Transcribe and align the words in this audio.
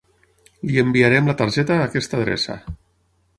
Li 0.69 0.79
enviarem 0.83 1.29
la 1.31 1.35
targeta 1.41 1.77
a 1.77 1.85
aquesta 1.91 2.19
adreça. 2.23 2.57